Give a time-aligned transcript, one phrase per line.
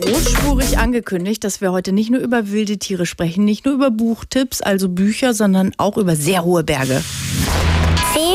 [0.00, 4.60] großspurig angekündigt, dass wir heute nicht nur über wilde Tiere sprechen, nicht nur über Buchtipps,
[4.60, 7.02] also Bücher, sondern auch über sehr hohe Berge.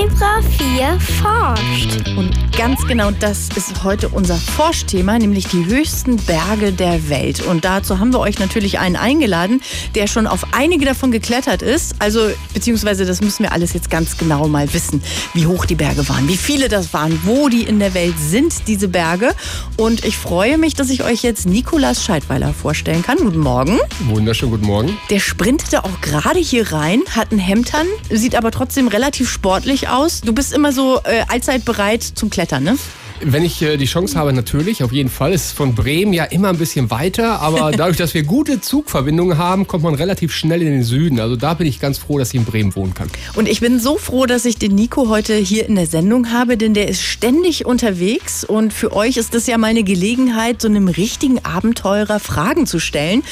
[0.02, 2.08] Zebra 4 forscht.
[2.18, 7.46] Und ganz genau das ist heute unser Forschthema, nämlich die höchsten Berge der Welt.
[7.46, 9.62] Und dazu haben wir euch natürlich einen eingeladen,
[9.94, 11.96] der schon auf einige davon geklettert ist.
[12.00, 15.04] Also, beziehungsweise das müssen wir alles jetzt ganz genau mal wissen,
[15.36, 18.68] wie hoch die Berge waren, wie viele das waren, wo die in der Welt sind,
[18.68, 19.36] diese Berge.
[19.78, 23.18] Und ich freue mich, dass ich euch jetzt Nikolas Scheidweiler vorstellen kann.
[23.18, 23.78] Guten Morgen.
[24.06, 24.98] Wunderschönen guten Morgen.
[25.12, 29.82] Der sprintete auch gerade hier rein, hat ein Hemd an, sieht aber trotzdem relativ sportlich
[29.82, 30.22] sportlich aus.
[30.22, 32.78] Du bist immer so äh, allzeit bereit zum Klettern, ne?
[33.24, 35.34] Wenn ich äh, die Chance habe, natürlich, auf jeden Fall.
[35.34, 39.38] Es ist von Bremen ja immer ein bisschen weiter, aber dadurch, dass wir gute Zugverbindungen
[39.38, 41.20] haben, kommt man relativ schnell in den Süden.
[41.20, 43.10] Also da bin ich ganz froh, dass ich in Bremen wohnen kann.
[43.36, 46.58] Und ich bin so froh, dass ich den Nico heute hier in der Sendung habe,
[46.58, 50.68] denn der ist ständig unterwegs und für euch ist das ja mal eine Gelegenheit, so
[50.68, 53.24] einem richtigen Abenteurer Fragen zu stellen.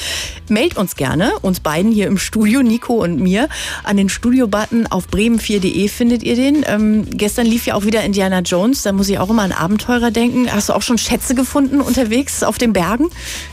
[0.48, 3.48] Meldet uns gerne, uns beiden hier im Studio, Nico und mir,
[3.82, 6.64] an den Studio-Button auf bremen4.de findet ihr den.
[6.66, 9.79] Ähm, gestern lief ja auch wieder Indiana Jones, da muss ich auch immer an Abend
[9.80, 10.52] Abenteurer denken.
[10.52, 13.08] Hast du auch schon Schätze gefunden unterwegs auf den Bergen?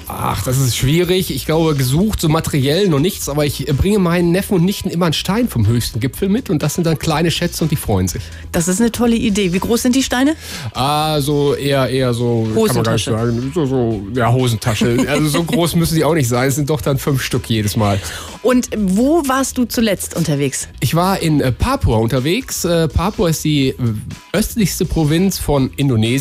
[0.07, 1.31] Ach, das ist schwierig.
[1.31, 5.05] Ich glaube, gesucht, so materiell noch nichts, aber ich bringe meinen Neffen und Nichten immer
[5.05, 8.07] einen Stein vom höchsten Gipfel mit und das sind dann kleine Schätze und die freuen
[8.07, 8.23] sich.
[8.51, 9.53] Das ist eine tolle Idee.
[9.53, 10.35] Wie groß sind die Steine?
[10.73, 13.11] Ah, so eher, eher so, Hosentasche.
[13.11, 15.05] kann man gar nicht sagen, so, so, ja, Hosentasche.
[15.07, 16.49] also so groß müssen sie auch nicht sein.
[16.49, 17.99] Es sind doch dann fünf Stück jedes Mal.
[18.43, 20.67] Und wo warst du zuletzt unterwegs?
[20.79, 22.65] Ich war in äh, Papua unterwegs.
[22.65, 23.75] Äh, Papua ist die äh,
[24.33, 26.16] östlichste Provinz von Indonesien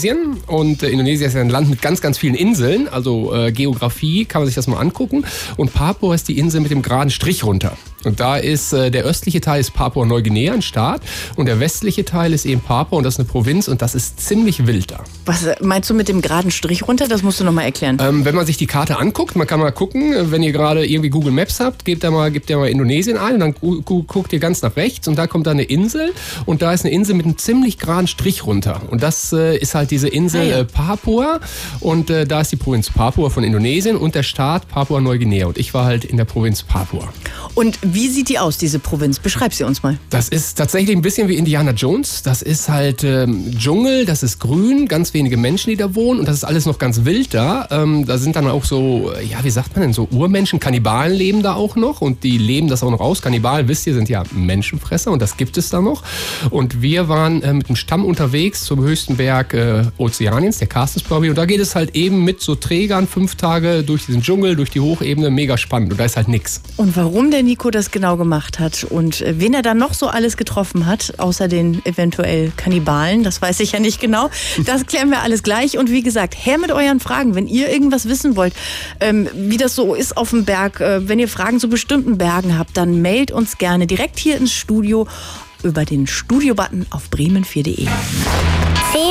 [0.47, 2.89] und äh, Indonesien ist ein Land mit ganz, ganz vielen Inseln.
[2.89, 5.25] Also äh, Geografie kann man sich das mal angucken.
[5.57, 7.77] Und Papua ist die Insel mit dem geraden Strich runter.
[8.07, 11.03] Und da ist äh, der östliche Teil ist Papua-Neuguinea, ein Staat,
[11.35, 14.21] und der westliche Teil ist eben Papua und das ist eine Provinz und das ist
[14.21, 15.01] ziemlich wild da.
[15.25, 17.09] Was äh, meinst du mit dem geraden Strich runter?
[17.09, 17.99] Das musst du noch mal erklären.
[18.01, 20.87] Ähm, wenn man sich die Karte anguckt, man kann mal gucken, äh, wenn ihr gerade
[20.87, 24.03] irgendwie Google Maps habt, gebt da mal, gebt ihr mal Indonesien ein und dann gu
[24.05, 26.13] guckt ihr ganz nach rechts und da kommt da eine Insel
[26.45, 28.83] und da ist eine Insel mit einem ziemlich geraden Strich runter.
[28.89, 31.41] Und das äh, ist halt diese Insel ah, äh, Papua
[31.81, 35.47] und äh, da ist die Provinz Papua von Indonesien und der Staat Papua-Neuguinea.
[35.47, 37.09] Und ich war halt in der Provinz Papua.
[37.55, 39.19] Und wie sieht die aus, diese Provinz?
[39.19, 39.99] Beschreib sie uns mal.
[40.11, 42.23] Das ist tatsächlich ein bisschen wie Indiana Jones.
[42.23, 46.29] Das ist halt ähm, Dschungel, das ist grün, ganz wenige Menschen, die da wohnen und
[46.29, 47.67] das ist alles noch ganz wild da.
[47.71, 51.43] Ähm, da sind dann auch so, ja, wie sagt man denn, so Urmenschen, Kannibalen leben
[51.43, 53.23] da auch noch und die leben das auch noch aus.
[53.23, 56.03] Kannibalen, wisst ihr, sind ja Menschenfresser und das gibt es da noch.
[56.51, 61.31] Und wir waren äh, mit dem Stamm unterwegs zum höchsten Berg äh, Ozeaniens, der Carstenspyramide.
[61.31, 64.71] Und da geht es halt eben mit so Trägern fünf Tage durch diesen Dschungel, durch
[64.71, 65.93] die Hochebene, mega spannend.
[65.93, 66.61] Und da ist halt nichts.
[66.77, 70.09] Und warum der Nico das genau gemacht hat und äh, wen er dann noch so
[70.09, 74.31] alles getroffen hat, außer den eventuell Kannibalen, das weiß ich ja nicht genau.
[74.65, 75.79] Das klären wir alles gleich.
[75.79, 78.55] Und wie gesagt, her mit euren Fragen, wenn ihr irgendwas wissen wollt,
[79.01, 82.59] ähm, wie das so ist auf dem Berg, äh, wenn ihr Fragen zu bestimmten Bergen
[82.59, 85.07] habt, dann mailt uns gerne direkt hier ins Studio
[85.63, 87.89] über den Studio-Button auf bremen4.de.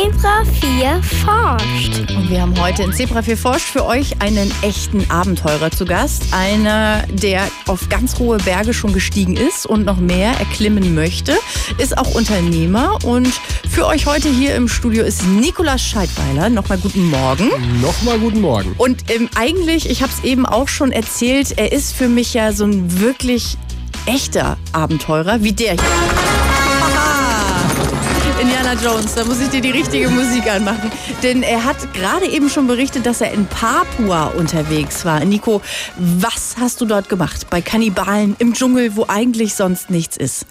[0.05, 2.11] Zebra 4 forscht.
[2.11, 6.25] Und wir haben heute in Zebra 4 forscht für euch einen echten Abenteurer zu Gast.
[6.31, 11.35] Einer, der auf ganz hohe Berge schon gestiegen ist und noch mehr erklimmen möchte,
[11.79, 12.99] ist auch Unternehmer.
[13.03, 13.33] Und
[13.67, 16.51] für euch heute hier im Studio ist Nikolaus Scheidweiler.
[16.51, 17.49] Nochmal guten Morgen.
[17.81, 18.75] Nochmal guten Morgen.
[18.77, 22.51] Und ähm, eigentlich, ich habe es eben auch schon erzählt, er ist für mich ja
[22.51, 23.57] so ein wirklich
[24.05, 26.24] echter Abenteurer wie der hier.
[28.83, 29.15] Jones.
[29.15, 30.91] Da muss ich dir die richtige Musik anmachen.
[31.23, 35.23] Denn er hat gerade eben schon berichtet, dass er in Papua unterwegs war.
[35.23, 35.61] Nico,
[35.97, 37.49] was hast du dort gemacht?
[37.49, 40.45] Bei Kannibalen im Dschungel, wo eigentlich sonst nichts ist?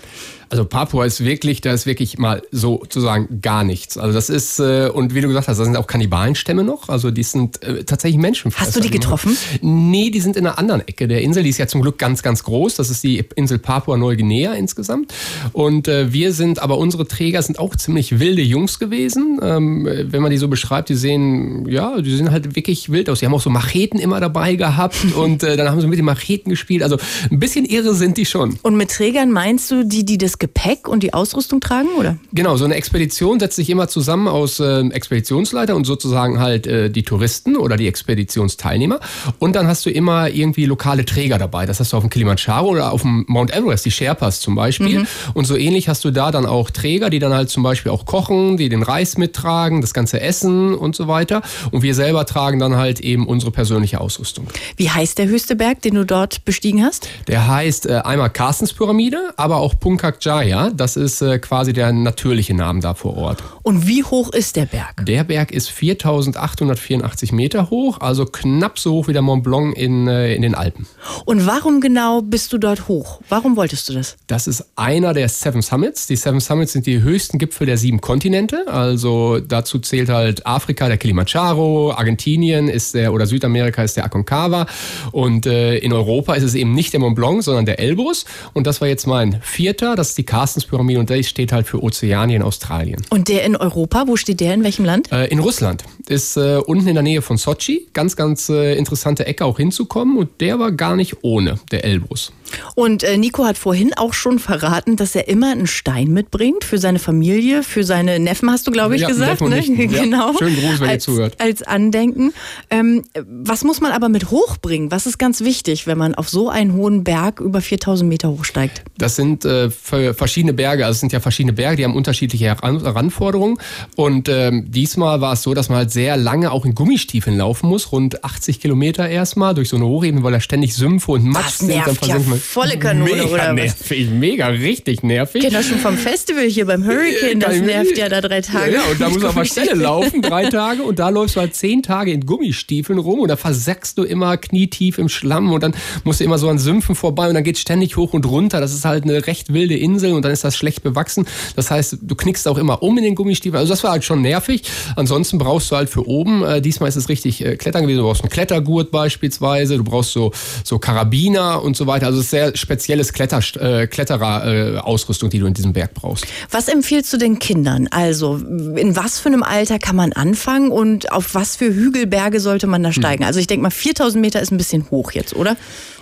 [0.54, 3.98] Also Papua ist wirklich, da ist wirklich mal sozusagen gar nichts.
[3.98, 6.88] Also das ist, äh, und wie du gesagt hast, da sind auch Kannibalenstämme noch.
[6.88, 8.66] Also die sind äh, tatsächlich Menschenfresser.
[8.69, 9.37] Hast du die getroffen?
[9.62, 11.42] Nee, die sind in einer anderen Ecke der Insel.
[11.42, 12.76] Die ist ja zum Glück ganz, ganz groß.
[12.76, 15.12] Das ist die Insel Papua-Neuguinea insgesamt.
[15.53, 19.41] Und äh, wir sind, aber unsere Träger sind auch ziemlich wilde Jungs gewesen.
[19.42, 23.19] Ähm, wenn man die so beschreibt, die sehen, ja, die sehen halt wirklich wild aus.
[23.19, 26.04] Die haben auch so Macheten immer dabei gehabt und äh, dann haben sie mit den
[26.04, 26.84] Macheten gespielt.
[26.84, 26.97] Also
[27.28, 28.57] ein bisschen irre sind die schon.
[28.62, 32.19] Und mit Trägern meinst du die, die das das Gepäck und die Ausrüstung tragen, oder?
[32.35, 36.91] Genau, so eine Expedition setzt sich immer zusammen aus äh, Expeditionsleiter und sozusagen halt äh,
[36.91, 39.01] die Touristen oder die Expeditionsteilnehmer.
[39.39, 41.65] Und dann hast du immer irgendwie lokale Träger dabei.
[41.65, 44.99] Das hast du auf dem Kilimanjaro oder auf dem Mount Everest, die Sherpas zum Beispiel.
[44.99, 45.07] Mhm.
[45.33, 48.05] Und so ähnlich hast du da dann auch Träger, die dann halt zum Beispiel auch
[48.05, 51.41] kochen, die den Reis mittragen, das ganze Essen und so weiter.
[51.71, 54.47] Und wir selber tragen dann halt eben unsere persönliche Ausrüstung.
[54.77, 57.09] Wie heißt der höchste Berg, den du dort bestiegen hast?
[57.29, 60.71] Der heißt äh, einmal Carstenspyramide, aber auch Punkak Jaya.
[60.71, 63.42] Das ist äh, quasi der natürliche Name da vor Ort.
[63.62, 65.04] Und wie hoch ist der Berg?
[65.04, 70.09] Der Berg ist 4884 Meter hoch, also knapp so hoch wie der Mont Blanc in,
[70.09, 70.86] äh, in den Alpen.
[71.26, 73.21] Und warum genau bist du dort hoch?
[73.28, 74.16] Warum wolltest du das?
[74.26, 76.06] Das ist einer der Seven Summits.
[76.06, 78.66] Die Seven Summits sind die höchsten Gipfel der sieben Kontinente.
[78.66, 84.66] Also dazu zählt halt Afrika der Kilimanjaro, Argentinien ist der oder Südamerika ist der Aconcagua
[85.12, 88.24] und äh, in Europa ist es eben nicht der Mont Blanc, sondern der Elbrus.
[88.54, 89.97] Und das war jetzt mein vierter.
[89.97, 93.03] Das ist die Carstenspyramide und der steht halt für Ozeanien, Australien.
[93.11, 94.55] Und der in Europa, wo steht der?
[94.55, 95.11] In welchem Land?
[95.11, 95.83] Äh, in Russland.
[96.07, 97.89] Ist äh, unten in der Nähe von Sochi.
[97.93, 100.16] Ganz, ganz äh, interessante Ecke auch hinzukommen.
[100.16, 102.33] Und der war gar nicht ohne, der Elbrus.
[102.77, 106.78] Und äh, Nico hat vorhin auch schon verraten, dass er immer einen Stein mitbringt für
[106.78, 109.41] seine Familie, für seine Neffen, hast du, glaube ich, Ja, gesagt.
[109.41, 109.57] Ne?
[109.57, 109.75] Nichten.
[109.95, 110.03] Ja.
[110.03, 110.33] Genau.
[110.39, 111.34] Schönen Gruß, wenn ihr als, zuhört.
[111.39, 112.33] Als Andenken.
[112.71, 114.91] Ähm, was muss man aber mit hochbringen?
[114.91, 118.83] Was ist ganz wichtig, wenn man auf so einen hohen Berg über 4000 Meter hochsteigt?
[118.99, 119.71] Das sind äh,
[120.04, 123.59] für verschiedene Berge, also es sind ja verschiedene Berge, die haben unterschiedliche Heran Heranforderungen.
[123.97, 127.68] Und ähm, diesmal war es so, dass man halt sehr lange auch in Gummistiefeln laufen
[127.68, 131.59] muss, rund 80 Kilometer erstmal durch so eine Hochebene, weil da ständig Sümpfe und Matsch
[131.59, 131.71] sind.
[131.71, 132.39] Dann nervt ja versinkt man.
[132.39, 133.54] volle Kanone, mega oder was?
[133.54, 135.36] nervig, mega richtig nervig.
[135.36, 138.72] Ich kenne das schon vom Festival hier beim Hurricane, das nervt ja da drei Tage.
[138.72, 141.36] Ja, ja, und da muss man auf der Stelle laufen, drei Tage, und da läufst
[141.36, 145.53] du halt zehn Tage in Gummistiefeln rum und da versackst du immer knietief im Schlamm
[145.53, 145.74] und dann
[146.04, 148.60] musst du immer so an Sümpfen vorbei und dann geht ständig hoch und runter.
[148.60, 151.27] Das ist halt eine recht wilde Insel und dann ist das schlecht bewachsen.
[151.57, 153.61] Das heißt, du knickst auch immer um in den Gummistiefeln.
[153.61, 154.63] Also das war halt schon nervig.
[154.97, 158.05] Ansonsten brauchst du halt für oben, äh, diesmal ist es richtig äh, Klettern gewesen, du
[158.05, 160.33] brauchst einen Klettergurt beispielsweise, du brauchst so,
[160.65, 162.07] so Karabiner und so weiter.
[162.07, 166.27] Also es ist sehr spezielles Kletter, äh, Kletterer-Ausrüstung, die du in diesem Berg brauchst.
[166.51, 167.89] Was empfiehlst du den Kindern?
[167.91, 172.67] Also in was für einem Alter kann man anfangen und auf was für Hügelberge sollte
[172.67, 172.95] man da Hm.
[172.95, 173.25] steigen?
[173.25, 175.57] Also ich denke mal 4000 Meter ist ein bisschen hoch jetzt, oder?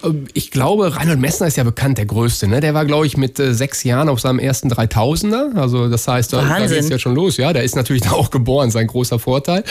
[0.04, 2.46] Ähm, Ich glaube, Reinhold Messner ist ja bekannt, der Größte.
[2.48, 2.60] Ne?
[2.60, 5.56] Der war, glaube ich, mit äh, sechs Jahren auf seinem ersten 3000er.
[5.56, 7.36] Also das heißt, da, da geht es ja schon los.
[7.36, 9.64] Ja, der ist natürlich da auch geboren, sein großer Vorteil.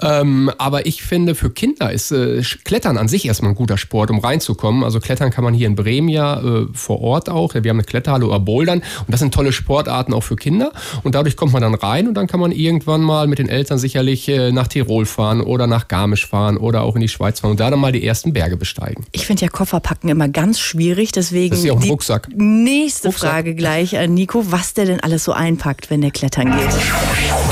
[0.00, 4.10] Ähm, aber ich finde, für Kinder ist äh, Klettern an sich erstmal ein guter Sport,
[4.10, 4.84] um reinzukommen.
[4.84, 7.54] Also Klettern kann man hier in Bremen ja äh, vor Ort auch.
[7.54, 8.78] Wir haben eine Kletterhalle oder Bouldern.
[8.78, 10.72] Und das sind tolle Sportarten auch für Kinder.
[11.02, 13.78] Und dadurch kommt man dann rein und dann kann man irgendwann mal mit den Eltern
[13.78, 17.52] sicherlich äh, nach Tirol fahren oder nach Garmisch fahren oder auch in die Schweiz fahren
[17.52, 19.04] und da dann mal die ersten Berge besteigen.
[19.12, 22.28] Ich finde ja Kofferpacken immer ganz schwierig, deswegen Das ist ja auch ein Rucksack.
[22.34, 23.30] nächste Rucksack.
[23.30, 26.72] Frage gleich an Nico, was der denn alles so einpackt, wenn der klettern geht.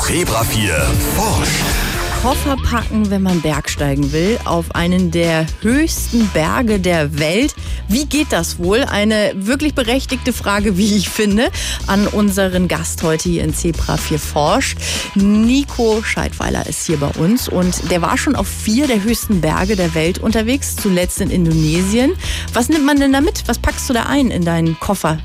[0.01, 0.73] Zebra 4
[1.15, 1.89] forscht.
[2.21, 7.55] Koffer packen, wenn man Bergsteigen will, auf einen der höchsten Berge der Welt.
[7.87, 8.83] Wie geht das wohl?
[8.83, 11.49] Eine wirklich berechtigte Frage, wie ich finde,
[11.87, 14.77] an unseren Gast heute hier in Zebra 4 forscht.
[15.15, 19.77] Nico Scheidweiler ist hier bei uns und der war schon auf vier der höchsten Berge
[19.77, 22.11] der Welt unterwegs, zuletzt in Indonesien.
[22.51, 23.43] Was nimmt man denn da mit?
[23.47, 25.19] Was packst du da ein in deinen Koffer?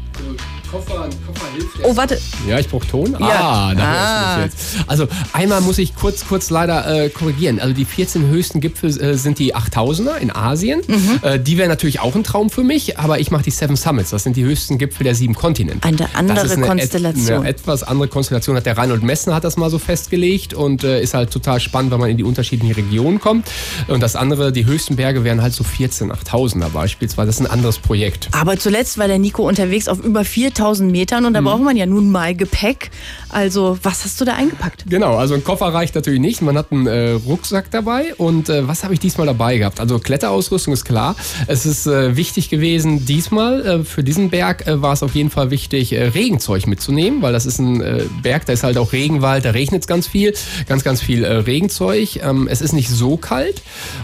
[0.74, 2.18] Koffer, Koffer hilft Oh, warte.
[2.48, 3.12] Ja, ich brauche Ton.
[3.20, 3.28] Ja.
[3.28, 4.36] Ah, da Ah.
[4.38, 4.76] mich jetzt.
[4.88, 7.60] Also einmal muss ich kurz, kurz leider äh, korrigieren.
[7.60, 10.80] Also die 14 höchsten Gipfel äh, sind die 8000er in Asien.
[10.86, 11.20] Mhm.
[11.22, 14.10] Äh, die wären natürlich auch ein Traum für mich, aber ich mache die Seven Summits.
[14.10, 15.86] Das sind die höchsten Gipfel der sieben Kontinente.
[15.86, 17.26] Eine andere das ist eine, Konstellation.
[17.28, 20.82] Et, eine etwas andere Konstellation hat der Reinhold Messner hat das mal so festgelegt und
[20.82, 23.46] äh, ist halt total spannend, weil man in die unterschiedlichen Regionen kommt.
[23.86, 27.26] Und das andere, die höchsten Berge wären halt so 14 8000er beispielsweise.
[27.26, 28.28] Das ist ein anderes Projekt.
[28.32, 31.86] Aber zuletzt war der Nico unterwegs auf über 4000 Metern und da braucht man ja
[31.86, 32.90] nun mal Gepäck.
[33.28, 34.84] Also, was hast du da eingepackt?
[34.88, 36.40] Genau, also ein Koffer reicht natürlich nicht.
[36.40, 38.14] Man hat einen äh, Rucksack dabei.
[38.14, 39.80] Und äh, was habe ich diesmal dabei gehabt?
[39.80, 41.16] Also Kletterausrüstung ist klar.
[41.48, 45.30] Es ist äh, wichtig gewesen, diesmal äh, für diesen Berg äh, war es auf jeden
[45.30, 47.82] Fall wichtig, äh, Regenzeug mitzunehmen, weil das ist ein
[48.22, 50.32] Berg, da ist halt auch Regenwald, da regnet es ganz viel.
[50.68, 52.22] Ganz, ganz viel Regenzeug.
[52.22, 53.62] Ähm, es ist nicht so kalt.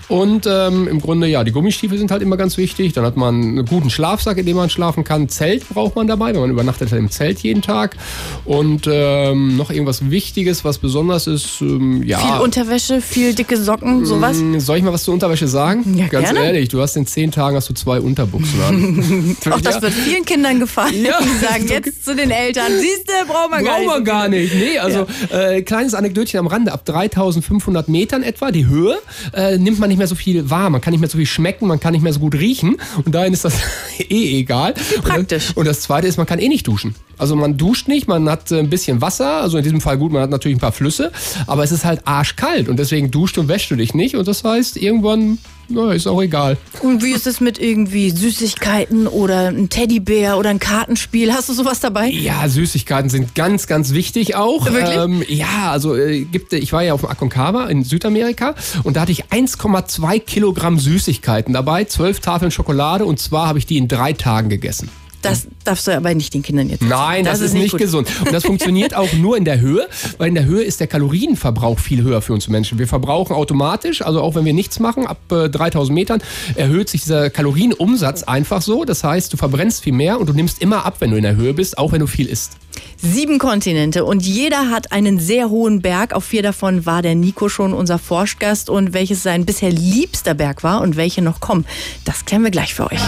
[0.09, 2.95] Und ähm, im Grunde, ja, die Gummistiefel sind halt immer ganz wichtig.
[2.95, 5.29] Dann hat man einen guten Schlafsack, in dem man schlafen kann.
[5.29, 7.97] Zelt braucht man dabei, weil man übernachtet halt im Zelt jeden Tag.
[8.45, 12.19] Und ähm, noch irgendwas Wichtiges, was besonders ist, ähm, ja.
[12.19, 14.39] Viel Unterwäsche, viel dicke Socken, sowas?
[14.39, 15.97] Mm, Soll ich mal was zur Unterwäsche sagen?
[15.97, 16.47] Ja, Ganz gerne.
[16.47, 19.37] ehrlich, du hast in zehn Tagen hast du zwei Unterbuchsen an.
[19.51, 19.83] Auch das Ja.
[19.83, 21.05] wird vielen Kindern gefallen.
[21.05, 21.19] Ja.
[21.23, 24.07] Die sagen jetzt zu den Eltern, siehste, brauchen wir gar Brauchen wir nicht.
[24.07, 24.55] gar nicht.
[24.55, 26.73] Nee, also äh, kleines Anekdötchen am Rande.
[26.73, 28.99] Ab 3500 Metern etwa, die Höhe,
[29.35, 30.71] äh, nimmt man nicht mehr so viel wahr.
[30.71, 32.77] Man kann nicht mehr so viel schmecken, man kann nicht mehr so gut riechen.
[33.05, 33.55] Und dahin ist das
[33.99, 34.75] eh egal.
[35.03, 35.51] praktisch.
[35.51, 36.95] Und, und das Zweite ist, man kann eh nicht duschen.
[37.21, 39.43] Also man duscht nicht, man hat äh, ein bisschen Wasser.
[39.43, 41.13] Also in diesem Fall gut, man hat natürlich ein paar Flüsse.
[41.47, 42.69] Aber es ist halt arschkalt.
[42.69, 44.17] Und deswegen duscht und wäschst du dich nicht.
[44.17, 46.57] Und das heißt, irgendwann, na, ist auch egal.
[46.83, 51.33] Und wie ist es mit irgendwie Süßigkeiten oder ein Teddybär oder ein Kartenspiel?
[51.33, 52.09] Hast du sowas dabei?
[52.09, 54.65] Ja, Süßigkeiten sind ganz, ganz wichtig auch.
[54.65, 54.97] Wirklich?
[54.97, 59.03] Ähm, ja, also äh, gibt, ich war ja auf dem Aconcagua in Südamerika und da
[59.03, 63.89] hatte ich 1,2 Kilogramm Süßigkeiten dabei, zwölf Tafeln Schokolade und zwar habe ich die in
[63.89, 64.89] drei Tagen gegessen.
[65.23, 66.99] Das darfst du aber nicht den Kindern jetzt erzählen.
[66.99, 67.81] Nein, das, ist, nicht gut.
[67.81, 68.09] gesund.
[68.25, 71.79] Und das funktioniert auch nur in der Höhe, weil in der Höhe ist der Kalorienverbrauch
[71.79, 72.79] viel höher für uns Menschen.
[72.79, 76.23] Wir verbrauchen automatisch, also auch wenn wir nichts machen, ab äh, 3000 Metern
[76.55, 78.85] erhöht sich dieser Kalorienumsatz einfach so.
[78.85, 81.37] Das heißt, du verbrennst viel mehr und du nimmst immer ab, wenn du in der
[81.37, 82.53] Höhe bist, auch wenn du viel isst.
[82.97, 86.13] Sieben Kontinente und jeder hat einen sehr hohen Berg.
[86.13, 90.63] Auf vier davon war der Nico schon unser Forschgast und welches sein bisher liebster Berg
[90.63, 91.67] war und welche noch kommen,
[92.05, 93.01] das klären wir gleich für euch.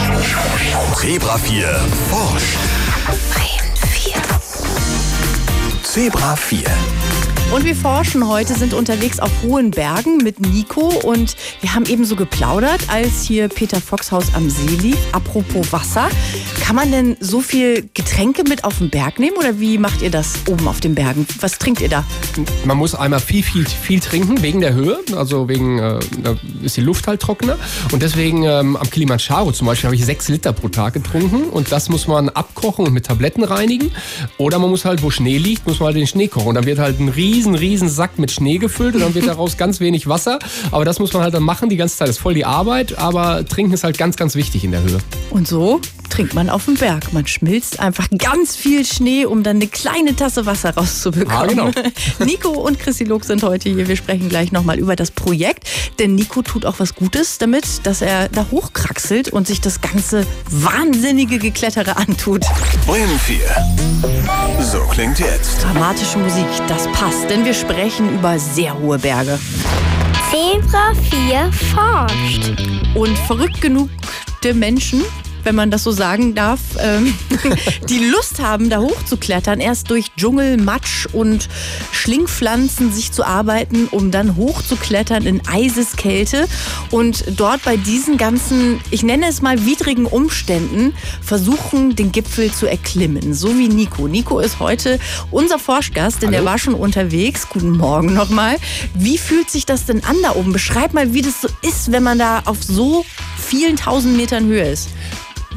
[0.99, 1.67] Zebra 4
[2.09, 2.57] forscht.
[5.83, 6.63] Zebra 4.
[7.53, 12.03] Und wir forschen heute, sind unterwegs auf hohen Bergen mit Nico und wir haben eben
[12.03, 14.97] so geplaudert, als hier Peter Foxhaus am See lief.
[15.11, 16.09] Apropos Wasser,
[16.63, 20.09] kann man denn so viel Getränke mit auf den Berg nehmen oder wie macht ihr
[20.09, 21.27] das oben auf den Bergen?
[21.41, 22.03] Was trinkt ihr da?
[22.65, 26.77] Man muss einmal viel, viel, viel trinken wegen der Höhe, also wegen, äh, da ist
[26.77, 27.59] die Luft halt trockener.
[27.91, 31.71] Und deswegen ähm, am Kilimanjaro zum Beispiel habe ich sechs Liter pro Tag getrunken und
[31.71, 33.91] das muss man abkochen und mit Tabletten reinigen.
[34.37, 36.47] Oder man muss halt, wo Schnee liegt, muss man halt den Schnee kochen.
[36.47, 39.57] Und dann wird halt ein riesen, riesen Sack mit Schnee gefüllt und dann wird daraus
[39.57, 40.39] ganz wenig Wasser.
[40.71, 43.45] Aber das muss man halt dann machen, die ganze Zeit ist voll die Arbeit, aber
[43.45, 44.99] trinken ist halt ganz, ganz wichtig in der Höhe.
[45.29, 45.81] Und so
[46.13, 47.11] trinkt man auf dem Berg.
[47.11, 51.59] Man schmilzt einfach ganz viel Schnee, um dann eine kleine Tasse Wasser rauszubekommen.
[51.59, 51.71] Ah, genau.
[52.19, 53.87] Nico und Chrissy Log sind heute hier.
[53.87, 55.67] Wir sprechen gleich nochmal über das Projekt.
[55.97, 60.27] Denn Nico tut auch was Gutes damit, dass er da hochkraxelt und sich das ganze
[60.51, 62.45] wahnsinnige Geklettere antut.
[62.85, 63.39] Bremen 4.
[64.61, 65.63] So klingt jetzt.
[65.63, 69.39] Dramatische Musik, das passt, denn wir sprechen über sehr hohe Berge.
[70.29, 72.53] Zebra 4 forscht.
[72.93, 73.89] Und verrückt genug
[74.43, 75.03] der Menschen,
[75.43, 77.13] wenn man das so sagen darf, ähm,
[77.89, 81.49] die Lust haben, da hochzuklettern, erst durch Dschungel, Matsch und
[81.91, 86.47] Schlingpflanzen sich zu arbeiten, um dann hochzuklettern in Eiseskälte
[86.91, 92.67] und dort bei diesen ganzen, ich nenne es mal widrigen Umständen, versuchen, den Gipfel zu
[92.67, 93.33] erklimmen.
[93.33, 94.07] So wie Nico.
[94.07, 94.99] Nico ist heute
[95.31, 96.51] unser Forschgast, denn der Hallo.
[96.51, 97.47] war schon unterwegs.
[97.49, 98.57] Guten Morgen nochmal.
[98.93, 100.53] Wie fühlt sich das denn an da oben?
[100.53, 103.05] Beschreib mal, wie das so ist, wenn man da auf so
[103.37, 104.89] vielen tausend Metern Höhe ist.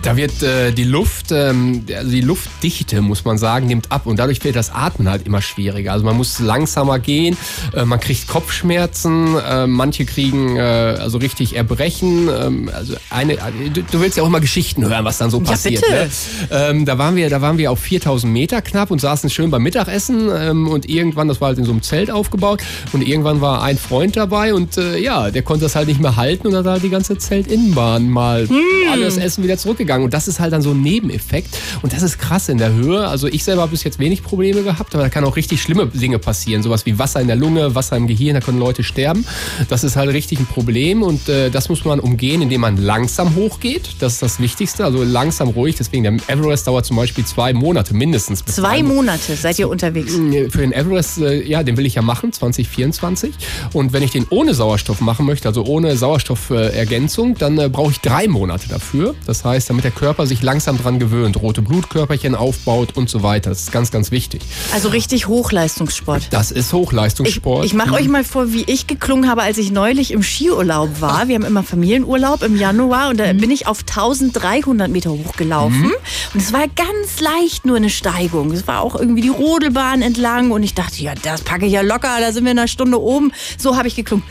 [0.06, 4.20] Da wird äh, die Luft, ähm, also die Luftdichte, muss man sagen, nimmt ab und
[4.20, 5.90] dadurch wird das Atmen halt immer schwieriger.
[5.90, 7.36] Also man muss langsamer gehen,
[7.74, 12.28] äh, man kriegt Kopfschmerzen, äh, manche kriegen äh, also richtig Erbrechen.
[12.28, 13.36] Ähm, also eine,
[13.74, 15.82] du, du willst ja auch immer Geschichten hören, was dann so passiert.
[15.82, 15.92] bitte.
[15.92, 16.08] Ne?
[16.52, 19.64] Ähm, da waren wir, da waren wir auf 4000 Meter knapp und saßen schön beim
[19.64, 23.60] Mittagessen ähm, und irgendwann, das war halt in so einem Zelt aufgebaut und irgendwann war
[23.64, 26.66] ein Freund dabei und äh, ja, der konnte das halt nicht mehr halten und hat
[26.66, 28.48] halt die ganze Zeltinnenbahn mal
[28.92, 32.18] alles Essen wieder zurückgegangen und das ist halt dann so ein Nebeneffekt und das ist
[32.18, 33.06] krass in der Höhe.
[33.06, 35.86] Also ich selber habe bis jetzt wenig Probleme gehabt, aber da kann auch richtig schlimme
[35.86, 39.26] Dinge passieren, sowas wie Wasser in der Lunge, Wasser im Gehirn, da können Leute sterben.
[39.68, 43.34] Das ist halt richtig ein Problem und äh, das muss man umgehen, indem man langsam
[43.34, 43.96] hochgeht.
[44.00, 45.76] Das ist das Wichtigste, also langsam ruhig.
[45.76, 48.44] Deswegen der Everest dauert zum Beispiel zwei Monate mindestens.
[48.44, 48.86] Zwei.
[48.86, 50.14] Monate seid ihr unterwegs.
[50.14, 53.34] Für den Everest, äh, ja, den will ich ja machen, 2024.
[53.72, 58.00] Und wenn ich den ohne Sauerstoff machen möchte, also ohne Sauerstoffergänzung, dann äh, brauche ich
[58.00, 59.14] drei Monate dafür.
[59.26, 63.50] Das heißt, damit der Körper sich langsam dran gewöhnt, rote Blutkörperchen aufbaut und so weiter.
[63.50, 64.40] Das ist ganz, ganz wichtig.
[64.72, 66.28] Also richtig Hochleistungssport.
[66.30, 67.66] Das ist Ich, Hochleistungssport.
[67.66, 71.28] ich mache euch mal vor, wie ich geklungen habe, als ich neulich im Skiurlaub war.
[71.28, 75.92] Wir haben immer Familienurlaub im Januar und da bin ich auf 1300 Meter hochgelaufen.
[76.32, 78.52] Und es war ganz leicht nur eine Steigung.
[78.52, 81.82] Es war auch irgendwie die Rodelbahn entlang und ich dachte, ja, das packe ich ja
[81.82, 83.30] locker, da sind wir in einer Stunde oben.
[83.58, 84.24] So habe ich geklungen.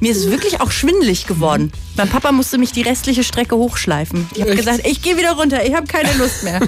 [0.00, 1.72] Mir ist es wirklich auch schwindelig geworden.
[1.96, 4.28] Mein Papa musste mich die restliche Strecke hochschleifen.
[4.34, 6.60] Ich habe gesagt, ich gehe wieder runter, ich habe keine Lust mehr.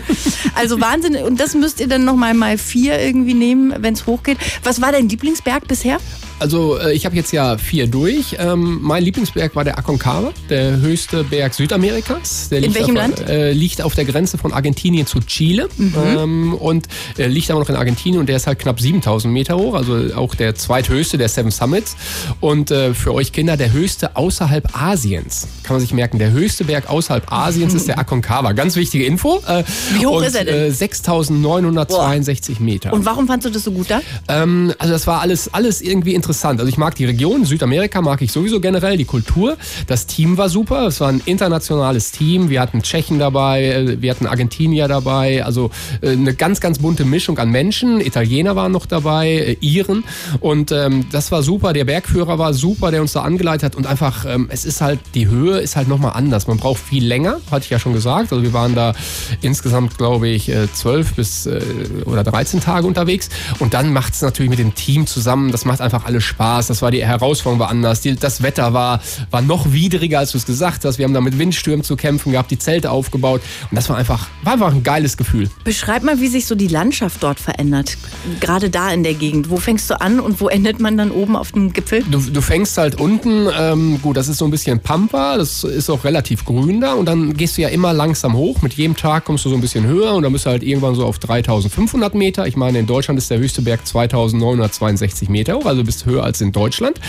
[0.55, 1.17] Also Wahnsinn.
[1.17, 4.39] Und das müsst ihr dann nochmal mal vier irgendwie nehmen, wenn es hochgeht.
[4.65, 5.99] Was war dein Lieblingsberg bisher?
[6.39, 8.37] Also äh, ich habe jetzt ja vier durch.
[8.39, 12.49] Ähm, mein Lieblingsberg war der Aconcagua, der höchste Berg Südamerikas.
[12.49, 13.21] Der In liegt welchem auf, Land?
[13.21, 13.27] Mhm.
[13.27, 16.87] Äh, liegt auf der Grenze von Argentinien zu Chile ähm, und
[17.19, 20.15] äh, liegt aber noch in Argentinien und der ist halt knapp 7000 Meter hoch, also
[20.15, 21.97] auch der zweithöchste der Seven Summits
[22.41, 25.49] und äh, für euch Kinder der höchste außerhalb Asiens.
[25.63, 28.53] Kann man sich merken, der höchste Berg außerhalb Asiens ist der Aconcagua.
[28.53, 29.43] Ganz wichtige Info.
[29.47, 30.55] Äh, Wie hoch und, ist er denn?
[30.55, 32.93] Äh, 6962 Meter.
[32.93, 34.01] Und warum fandst du das so gut da?
[34.29, 36.61] Ähm, also das war alles, alles irgendwie interessant.
[36.61, 39.57] Also ich mag die Region, Südamerika mag ich sowieso generell, die Kultur.
[39.89, 42.49] Das Team war super, es war ein internationales Team.
[42.49, 47.05] Wir hatten Tschechen dabei, äh, wir hatten Argentinier dabei, also äh, eine ganz, ganz bunte
[47.05, 48.01] Mischung an Menschen.
[48.01, 50.05] Italiener waren noch dabei, äh, Iren.
[50.39, 53.75] Und ähm, das war super, der Bergführer war super, der uns da angeleitet hat.
[53.75, 56.47] Und einfach, ähm, es ist halt, die Höhe ist halt nochmal anders.
[56.47, 58.33] Man braucht viel länger, hatte ich ja schon gesagt.
[58.33, 58.95] Also wir waren da
[59.41, 61.61] insgesamt, glaube ich, zwölf bis äh,
[62.05, 63.29] oder 13 Tage unterwegs.
[63.59, 66.67] Und dann macht es natürlich mit dem Team zusammen, das macht einfach alles alles Spaß.
[66.67, 68.03] Das war die Herausforderung war anders.
[68.03, 69.01] Die, das Wetter war,
[69.31, 70.99] war noch widriger, als du es gesagt hast.
[70.99, 73.41] Wir haben da mit Windstürmen zu kämpfen gehabt, die Zelte aufgebaut.
[73.71, 75.49] Und das war einfach, war einfach ein geiles Gefühl.
[75.65, 77.97] Beschreib mal, wie sich so die Landschaft dort verändert.
[78.41, 79.49] Gerade da in der Gegend.
[79.51, 82.05] Wo fängst du an und wo endet man dann oben auf dem Gipfel?
[82.11, 85.89] Du, du fängst halt unten, ähm, gut, das ist so ein bisschen Pampa, das ist
[85.89, 86.93] auch relativ grün da.
[86.93, 88.61] Und dann gehst du ja immer langsam hoch.
[88.61, 90.95] Mit jedem Tag kommst du so ein bisschen höher und dann bist du halt irgendwann
[90.95, 92.47] so auf 3500 Meter.
[92.47, 96.41] Ich meine, in Deutschland ist der höchste Berg 2962 Meter hoch, also bist höher als
[96.41, 97.01] in Deutschland.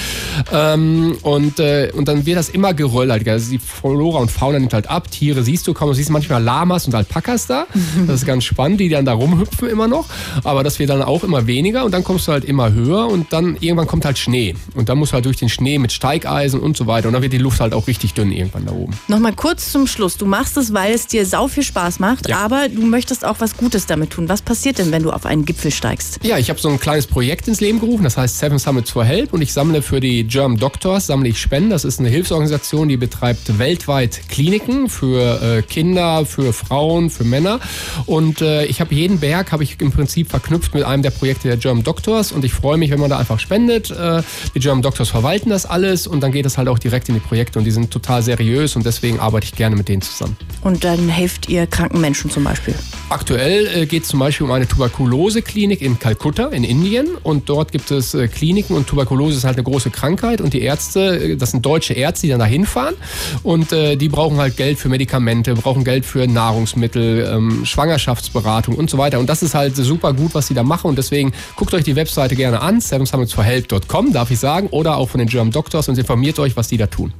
[0.52, 3.28] Ähm, und, äh, und dann wird das immer geröllert.
[3.28, 5.10] Also die Flora und Fauna nimmt halt ab.
[5.12, 5.90] Tiere siehst du kaum.
[5.90, 7.66] Du siehst manchmal Lamas und Alpakas da.
[8.08, 10.06] Das ist ganz spannend, die dann da rumhüpfen immer noch.
[10.44, 13.32] Aber das wird dann auch immer weniger und dann kommst du halt immer höher und
[13.32, 14.56] dann irgendwann kommt halt Schnee.
[14.76, 17.08] Und dann musst du halt durch den Schnee mit Steigeisen und so weiter.
[17.08, 18.94] Und dann wird die Luft halt auch richtig dünn irgendwann da oben.
[19.08, 20.18] Nochmal kurz zum Schluss.
[20.18, 22.40] Du machst es, weil es dir sau viel Spaß macht, Ja.
[22.40, 24.28] aber du möchtest auch was Gutes damit tun.
[24.30, 26.20] Was passiert denn, wenn du auf einen Gipfel steigst?
[26.24, 29.06] Ja, ich habe so ein kleines Projekt ins Leben gerufen, das heißt Seven Summits for
[29.06, 31.70] Help und ich sammle für die German Doctors, sammle ich Spenden.
[31.70, 37.60] Das ist eine Hilfsorganisation, die betreibt weltweit Kliniken für äh, Kinder, für Frauen, für Männer
[38.06, 41.48] und äh, ich habe jeden Berg habe ich im Prinzip verknüpft mit einem der Projekte
[41.48, 43.92] der German Doctors und ich freue mich, wenn man da einfach spendet.
[43.92, 44.24] Äh,
[44.56, 47.22] die German Doctors verwalten das alles und dann geht es halt auch direkt in die
[47.22, 50.36] Projekte und die sind total seriös und deswegen arbeite ich gerne mit denen zusammen.
[50.62, 52.76] Und dann helft ihr kranken Menschen zum Beispiel.
[53.10, 57.72] Aktuell äh, geht es zum Beispiel um eine Tuberkuloseklinik in Kalkutta in Indien und dort
[57.72, 58.28] gibt es äh,
[58.74, 61.94] Kliniken und Tuberkulose ist halt eine große Krankheit und die Ärzte, äh, das sind deutsche
[61.94, 62.96] Ärzte, die dann da hinfahren
[63.44, 68.90] und äh, die brauchen halt Geld für Medikamente, brauchen Geld für Nahrungsmittel, ähm, Schwangerschaftsberatung und
[68.90, 71.74] so weiter und das ist halt super gut, was sie da machen und deswegen guckt
[71.74, 75.88] euch die Webseite gerne an, sevensummitsforhelp.com darf ich sagen oder auch von den German Doctors
[75.90, 77.14] und informiert euch, was die da tun.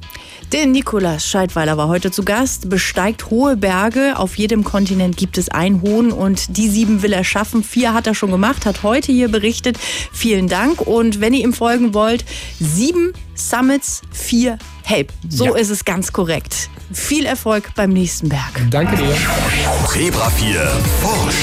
[0.52, 4.14] Der Nikolaus Scheidweiler war heute zu Gast, besteigt hohe Berge.
[4.16, 7.64] Auf jedem Kontinent gibt es einen hohen und die sieben will er schaffen.
[7.64, 9.78] Vier hat er schon gemacht, hat heute hier berichtet.
[10.12, 10.80] Vielen Dank.
[10.80, 12.24] Und wenn ihr ihm folgen wollt,
[12.58, 15.12] sieben Summits, vier Help.
[15.28, 15.56] So Ja.
[15.56, 16.68] ist es ganz korrekt.
[16.92, 18.60] Viel Erfolg beim nächsten Berg.
[18.70, 19.14] Danke dir.
[19.92, 20.60] Zebra 4
[21.00, 21.36] forscht.